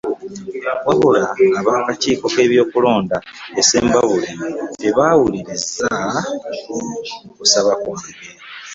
Wabula 0.87 1.23
ab'akakiiko 1.59 2.25
k'ebyokulonda 2.33 3.17
e 3.59 3.61
Ssembabule 3.63 4.29
tebaawuliriza 4.79 5.89
kusaba 7.37 7.71
kwange 7.81 8.11